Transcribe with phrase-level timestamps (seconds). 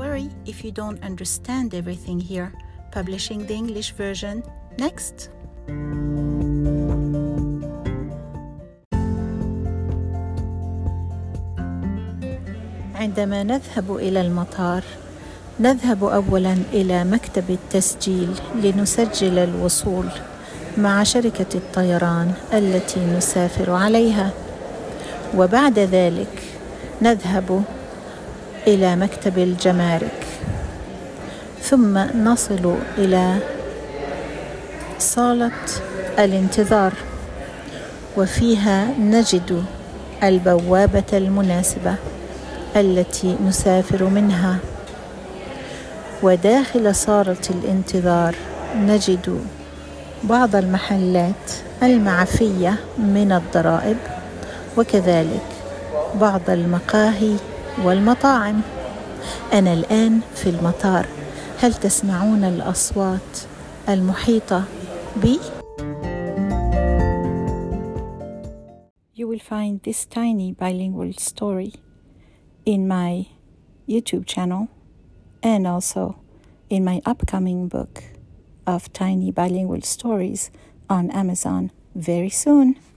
[0.00, 2.50] sorry if you don't understand everything here.
[2.98, 4.42] Publishing the English version
[4.78, 5.28] next.
[12.94, 14.84] عندما نذهب إلى المطار
[15.60, 20.06] نذهب أولا إلى مكتب التسجيل لنسجل الوصول
[20.78, 24.30] مع شركة الطيران التي نسافر عليها
[25.36, 26.42] وبعد ذلك
[27.02, 27.64] نذهب
[28.70, 30.26] إلى مكتب الجمارك.
[31.62, 33.36] ثم نصل إلى
[34.98, 35.50] صالة
[36.18, 36.92] الانتظار
[38.16, 39.64] وفيها نجد
[40.22, 41.94] البوابة المناسبة
[42.76, 44.56] التي نسافر منها.
[46.22, 48.34] وداخل صالة الانتظار
[48.76, 49.40] نجد
[50.24, 51.46] بعض المحلات
[51.82, 53.96] المعفية من الضرائب
[54.76, 55.46] وكذلك
[56.20, 57.36] بعض المقاهي
[57.78, 58.60] والمطاعم
[59.52, 61.06] أنا الآن في المطار
[61.58, 63.38] هل تسمعون الأصوات
[63.88, 64.64] المحيطة
[65.22, 65.38] بي؟
[69.14, 71.74] You will find this tiny bilingual story
[72.64, 73.26] in my
[73.86, 74.68] YouTube channel
[75.42, 76.16] and also
[76.70, 78.02] in my upcoming book
[78.66, 80.50] of tiny bilingual stories
[80.88, 82.76] on Amazon very soon.